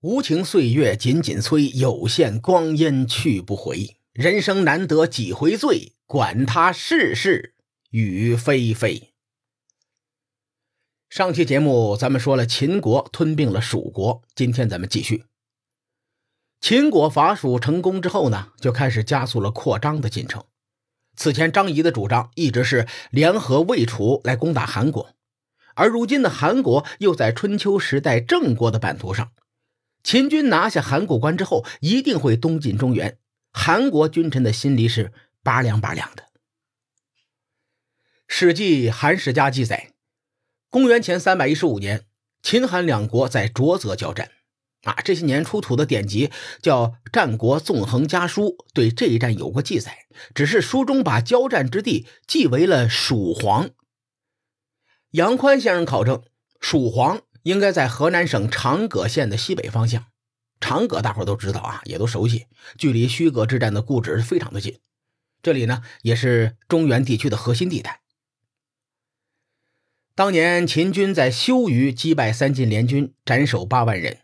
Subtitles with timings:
[0.00, 3.96] 无情岁月紧紧催，有限光阴去不回。
[4.12, 7.56] 人生难得几回醉，管他世事
[7.90, 9.12] 雨霏霏。
[11.10, 15.24] 上期节目咱们说了秦国吞并了蜀国，今天咱们继续。
[16.60, 20.44] 秦国伐蜀成功之后呢，就开始加速了扩张的进程。
[21.16, 25.16] 此前张仪的主张一直是联合魏楚来攻打韩国，
[25.74, 29.32] 而如今的韩国又在春秋时代郑国的版图上。
[30.02, 33.18] 秦军拿下函谷关之后，一定会东进中原。
[33.52, 36.22] 韩国君臣的心里是拔凉拔凉的。
[38.26, 39.92] 《史记·韩世家》记载，
[40.70, 42.04] 公元前三百一十五年，
[42.42, 44.30] 秦韩两国在浊泽交战。
[44.84, 46.30] 啊，这些年出土的典籍
[46.62, 53.70] 叫《战国纵横家书》，对这一战有过记载，只是书中把交战之地记为了蜀黄。
[55.10, 56.22] 杨宽先生考证，
[56.60, 57.22] 蜀黄。
[57.48, 60.04] 应该在河南省长葛县的西北方向。
[60.60, 64.80] 长葛大伙都知道啊，也都熟悉，距离虚葛之战的故址非常的近。
[65.40, 68.02] 这里呢，也是中原地区的核心地带。
[70.14, 74.18] 当年秦军在修余击败三晋联军，斩首八万人。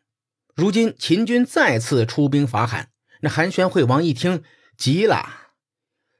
[0.54, 2.90] 如今秦军再次出兵伐韩，
[3.22, 4.42] 那韩宣惠王一听
[4.76, 5.52] 急了，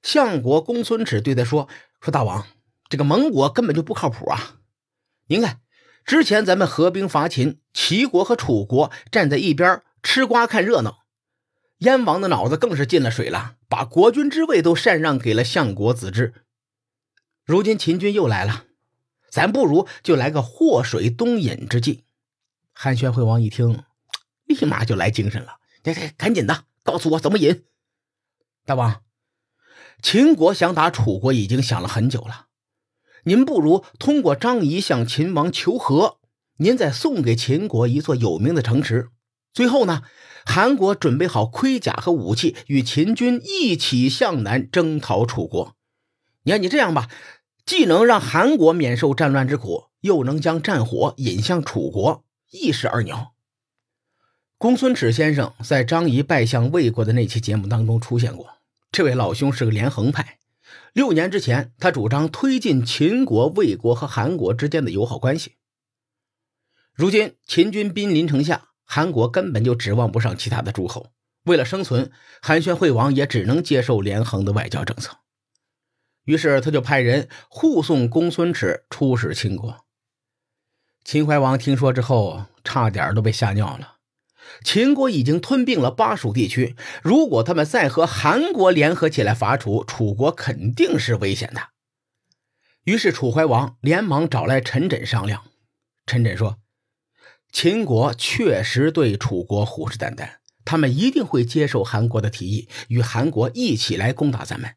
[0.03, 1.69] 相国公孙耻对他说
[2.01, 2.47] ：“说大王，
[2.89, 4.61] 这个盟国根本就不靠谱啊！
[5.27, 5.61] 您看。”
[6.05, 11.05] 之前咱们合兵伐秦，齐国和楚国站在一边吃瓜看热闹，
[11.79, 16.35] 燕王的脑子更是进了水了，把国君之位都禅让给了相国子之。
[17.45, 18.65] 如今秦军又来了，
[19.31, 22.05] 咱不如就来个祸水东引之计。
[22.73, 23.83] 韩宣惠王一听，
[24.45, 27.65] 立马就来精神了，来来，赶紧的，告诉我怎么引。
[28.67, 29.03] 大王，
[30.03, 32.49] 秦国想打楚国已经想了很久了。
[33.25, 36.19] 您不如通过张仪向秦王求和，
[36.59, 39.09] 您再送给秦国一座有名的城池。
[39.53, 40.03] 最后呢，
[40.45, 45.77] 韩国准备好盔甲和武器，与秦军一起向南征讨楚国。
[46.43, 47.09] 你看，你这样吧，
[47.65, 53.33] 既能让韩国免受战乱之苦，又能将战火引向楚国，一石二鸟。
[54.59, 58.47] 公孙止先生在张仪拜相魏国的那期节目当中出现过，
[58.93, 60.39] 这位老兄是个连横派。
[60.95, 65.57] 六年之前，他主张推进秦国、魏国和韩国之间的友好关系。
[66.93, 71.11] 如今秦军兵临城下，韩国根本就指望不上其他的诸侯。
[71.47, 75.19] 为了生存，韩宣惠王也只能接受连横的外交政策。
[76.27, 79.85] 于是他就派人护送公孙耻出使秦国。
[81.03, 83.94] 秦怀王听说之后，差点都被吓尿了。
[84.63, 91.71] 秦国已经吞并了巴蜀地区，如果他们再和韩国联合起来伐楚，楚国肯定是危险的。
[92.85, 95.45] 于是楚怀王连忙找来陈轸商量。
[96.07, 96.59] 陈轸说
[97.51, 100.35] ：“秦国确实对楚国虎视眈眈，
[100.65, 104.75] 他们一定会接受韩国的提议，与韩国一起来攻打咱们。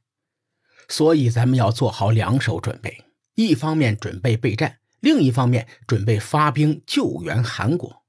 [0.87, 3.03] 所以咱们要做好两手准备：
[3.35, 8.03] 一方面准备备战，另一方面准备发兵救援韩国。”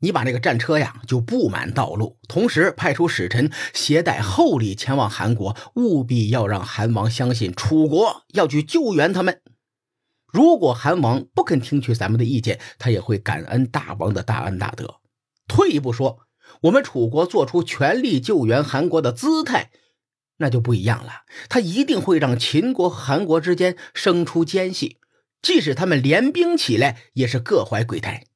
[0.00, 9.42] 你把那个战车呀，就布满道路，同时派出使臣携带厚礼前往韩国，务必要让韩王相信楚国要去救援他们。
[10.32, 15.00] 如果韩王不肯听取咱们的意见，他也会感恩大王的大恩大德。
[15.48, 16.20] 退一步说，
[16.62, 19.70] 我们楚国做出全力救援韩国的姿态，
[20.36, 21.22] 那就不一样了。
[21.48, 24.98] 他一定会让秦国和韩国之间生出间隙，
[25.42, 28.26] 即使他们联兵起来，也是各怀鬼胎。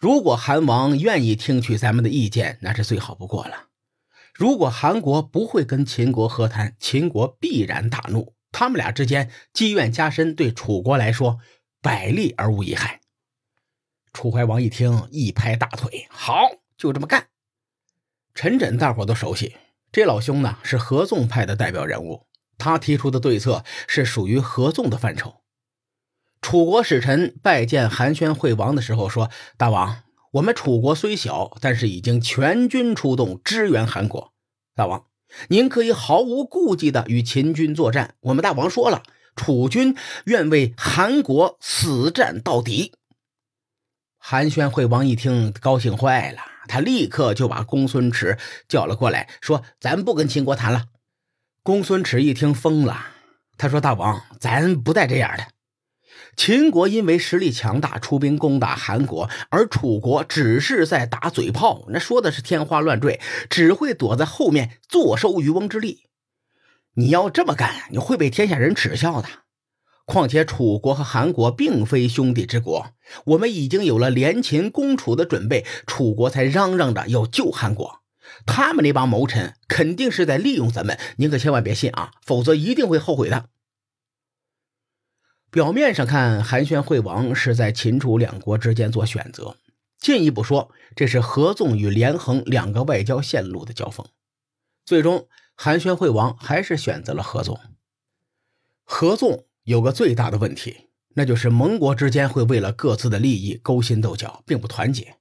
[0.00, 3.66] 如果韩王愿意听取咱们的意见，那是最好不过了。
[4.32, 11.40] 如果韩国不会跟秦国和谈，秦国必然大怒，他们俩之间积怨加深，对楚国来说
[11.82, 13.02] 百利而无一害。
[14.14, 17.26] 楚怀王一听，一拍大腿：“好，就这么干。”
[18.34, 19.56] 陈轸大伙都熟悉，
[19.92, 25.39] 这老兄呢是合纵派的代表人物，他提出的对策是属于合纵的范畴。
[26.40, 30.02] 楚国使臣拜见韩宣惠王的时候说：“大王，
[30.32, 34.32] 我们楚国虽小，但是已经全军出动支援韩国。
[34.74, 35.04] 大王，
[35.48, 38.14] 您可以毫无顾忌的与秦军作战。
[38.20, 39.02] 我们大王说了，
[39.36, 39.94] 楚军
[40.24, 42.94] 愿为韩国死战到底。”
[44.16, 50.86] 韩宣惠王一听，高兴坏了，他立刻就把公孙耻叫了过来，说：“咱不跟秦国谈了。”
[51.62, 53.06] 公孙耻一听疯了，
[53.58, 55.44] 他说：“大王，咱不带这样的。”
[56.36, 66.06] 秦国因为实力强大，出兵攻打韩国，而楚国只是在打嘴炮，那说的是天花乱坠，只会躲在后面坐收渔翁之利。
[66.94, 69.28] 你要这么干，你会被天下人耻笑的。
[70.06, 72.88] 况且楚国和韩国并非兄弟之国，
[73.26, 78.00] 我们已经有了联秦攻楚的准备，楚国才嚷嚷着要救韩国。
[78.46, 83.46] 他们那帮谋臣肯定是在利用咱们，您可千万别信啊，否则一定会后悔的。
[85.50, 89.56] 表面上看，韩宣惠王是在秦楚两国之间做选择，
[89.98, 94.06] 进一步说，这是合纵与连横两个外交线路的交锋。
[94.84, 97.58] 最终，韩宣惠王还是选择了合纵。
[98.84, 99.46] 合纵。
[99.64, 105.16] 有个最大的问题，那就是盟国之间会为了各自的利益勾心斗角，并不团结。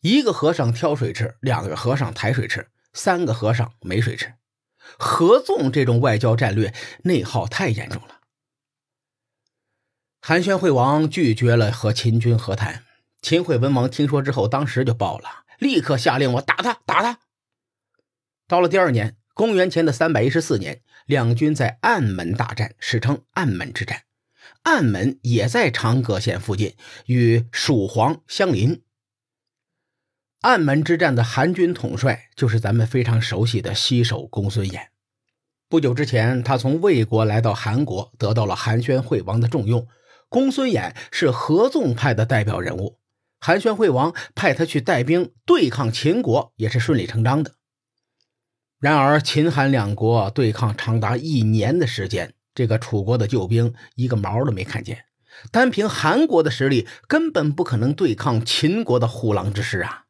[0.00, 4.34] 一个和尚挑水吃，两个和尚抬水吃，三个和尚没水吃。
[4.96, 6.72] 合纵这种外交战略
[7.02, 8.17] 内耗太严重了。
[10.20, 12.84] 韩宣惠王拒绝了和秦军和谈，
[13.22, 17.18] 秦惠文王听说之后，当时就爆了，立刻下令我打他，打他。
[18.46, 19.16] 到了第二年。
[19.34, 24.02] 公元前的三百一十四年，两军在暗门大战，史称暗门之战。
[24.64, 26.74] 暗门也在长葛县附近，
[27.06, 28.82] 与蜀黄相邻。
[30.40, 34.88] 暗门之战的韩军统帅就是咱们非常熟悉的西首公孙衍。
[35.68, 39.86] 不久之前，他从魏国来到韩国，得到了韩宣惠王的重用。
[40.28, 42.98] 公孙衍是合纵派的代表人物，
[43.40, 47.54] 韩宣惠王派他去带兵对抗秦国，也是顺理成章的。
[48.78, 55.06] 然而，秦韩两国对抗长达一年的时间，这个楚国的救兵一个毛都没看见。
[55.50, 60.04] 单凭韩国的实力，根本不可能对抗秦国的虎狼之师啊！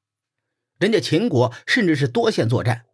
[0.79, 2.85] 人家秦国甚至是多线作战，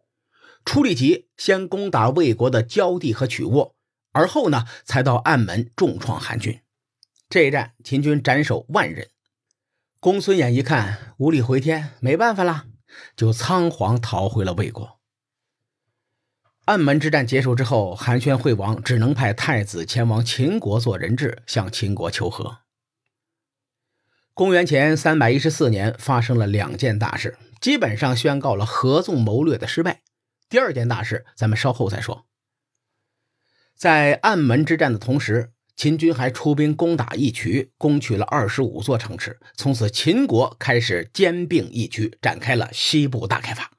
[0.63, 3.75] 出力急，先攻打魏国的焦地和曲沃，
[4.11, 6.59] 而后呢，才到暗门重创韩军。
[7.35, 9.09] 这一战，秦军斩首万人。
[9.99, 12.67] 公孙衍一看无力回天，没办法了，
[13.17, 15.01] 就仓皇逃回了魏国。
[16.63, 22.59] 暗门之战结束之后，韩宣惠王只能派太子前往秦国做人质，向秦国求和。
[24.33, 30.03] 公元前三百一十四年，发生了两件大事，基本上宣告了合纵谋略的失败。
[30.47, 32.25] 第二件大事，咱们稍后再说。
[33.75, 43.71] 在暗门之战的同时，秦军还出兵攻打义渠，攻取了二十五座城池，从此秦国开始兼并义渠，展开了西部大开发。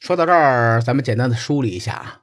[0.00, 2.22] 说到这儿，咱们简单的梳理一下啊。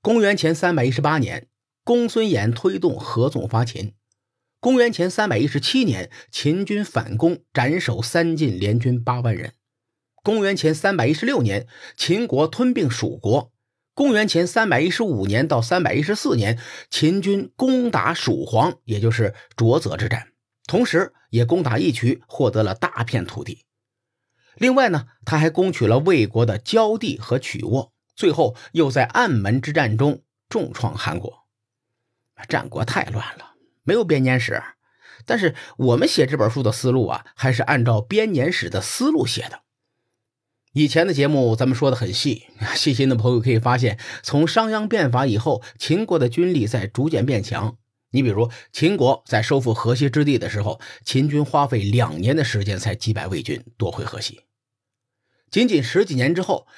[0.00, 1.48] 公元前三百一十八年，
[1.84, 3.94] 公孙衍推动合纵伐秦。
[4.58, 9.52] 公元前三百一十七年，秦军反攻，斩首三晋联军八万人。
[10.24, 13.52] 公元前三百一十六年，秦国吞并蜀国。
[13.98, 16.56] 公元前三百一十五年到三百一十四年，
[16.88, 20.28] 秦军攻打蜀黄，也就是浊泽之战，
[20.68, 23.66] 同时也攻打义渠，获得了大片土地。
[24.54, 31.48] 另外呢，他还攻取了魏国的焦地和曲沃，最后又在暗门之战中重创韩国。
[32.48, 34.62] 战国太乱了，没有编年史。
[35.26, 39.62] 但是我们写这本书的思路啊，还是按照编年史的思路写的。
[40.78, 42.44] 以前的节目咱们说的很细，
[42.76, 47.76] 细心的朋友可以发现，从商鞅变法以后，秦国的军力在逐渐变强。
[48.12, 54.42] 你比如，秦国在收复河西之地的时候，秦军花费两年的时间才击败魏军，夺回河西。
[55.50, 56.68] 仅仅十几年之后，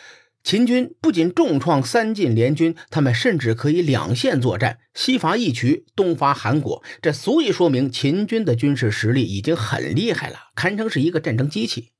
[0.43, 6.83] 秦军不仅重创三晋联军，他们甚至可以两线作战，西伐义渠，东伐韩国。
[7.03, 11.91] 这足以说明秦军的军事实力已经很厉害了，堪称是一个战争机器。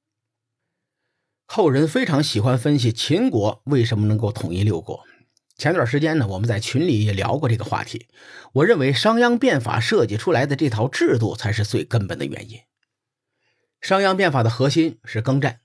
[1.53, 5.05] 后人非常喜欢分析秦国为什么能够统一六国。
[5.57, 8.07] 前段时间呢，我们在群里也聊过这个话题。
[8.53, 12.61] 我认为商鞅变法设计出来的这套制度才是最根本的原因。
[13.81, 15.59] 商鞅变法的核心是耕战。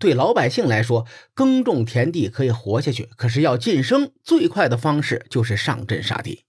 [0.00, 6.46] 对老百姓来说，耕种田地可以活下去，可是要晋升，最快的方式就是上阵杀敌。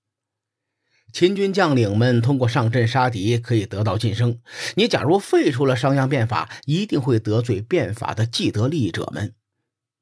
[1.11, 4.39] 秦军将领们通过上阵杀敌可以得到晋升。
[4.75, 9.33] 你假如废除了商鞅变法，一定会得罪变法的既得利益者们。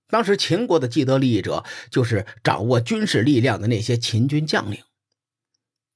[0.10, 4.80] 当时秦国的既得利益者就是掌握军事力量的那些秦军将领。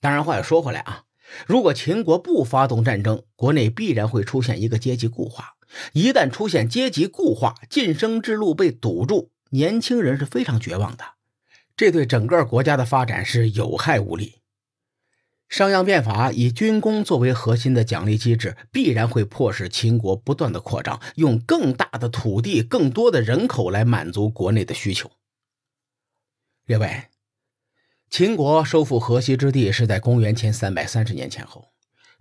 [0.01, 1.03] 当然，话又说回来啊，
[1.45, 5.55] 如果秦国不发动战争，国内必然会出现一个阶级固化。
[5.93, 11.03] 一旦出现阶级固化，晋升之路被堵住，年轻人是非常绝望的，
[11.77, 14.40] 这对整个国家的发展是有害无利。
[15.51, 25.11] 商鞅变法以军功作为核心的奖励机制，必然会迫使秦国不断的扩张，用更大的土地、更多的人口来满足国内的需求。
[26.65, 27.03] 列位，
[28.09, 31.73] 秦国收复河西之地是在公元前三百三十年前后。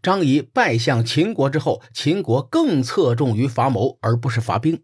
[0.03, 4.83] 张仪拜向秦国之后，秦国更侧重于伐谋，而不是伐兵。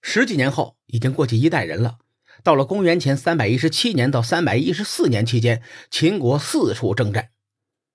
[0.00, 1.98] 十几年后，已经过去一代人了。
[2.42, 7.30] 到了公元前三百一十七年到三百一十四年期间，秦国四处征战，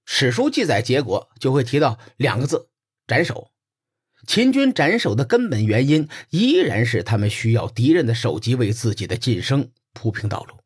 [0.05, 2.69] 史书记载结果就会提到两个字：
[3.07, 3.51] 斩首。
[4.27, 10.57] 秦军斩首的根本原因依然是他们需要敌人的首级为自己的晋升铺平道路。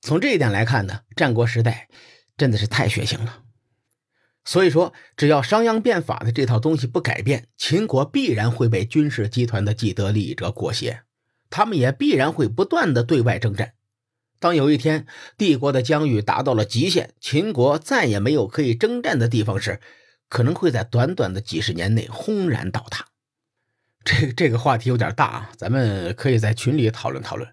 [0.00, 1.88] 从这一点来看呢，战国时代
[2.36, 3.42] 真的是太血腥了。
[4.44, 11.02] 所以说，只要商鞅变法的这套东西不改变，秦国必然会被军事集团的既得利益者裹挟，
[11.50, 13.74] 他们也必然会不断的对外征战。
[14.38, 15.06] 当有一天
[15.38, 19.80] 帝国的疆域达到了极限，秦国再也没有可以征战的地方时，
[20.28, 23.06] 可能会在短短的几十年内轰然倒塌。
[24.04, 27.50] 这这个话题有点大啊，咱们可以在群里讨论讨论。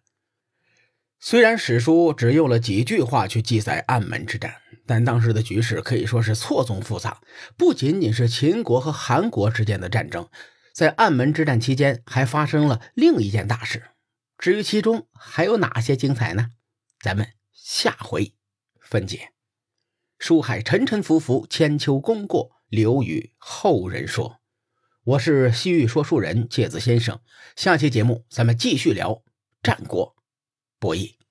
[1.20, 7.22] 虽然史书只用了几句话去记载暗门之战，但当时的局势可以说是错综复杂。
[7.56, 10.28] 不仅仅是秦国和韩国之间的战争，
[10.74, 13.92] 在暗门之战期间还发生了另一件大事。
[14.38, 16.50] 至于其中还有哪些精彩呢？
[17.00, 18.34] 咱们下回
[18.82, 19.30] 分解。
[20.18, 24.42] 书海沉沉浮浮，千秋功过留与后人说。
[25.04, 27.20] 我是西域说书人介子先生，
[27.56, 29.22] 下期节目咱们继续聊
[29.62, 30.16] 战国。
[30.80, 31.23] 博弈。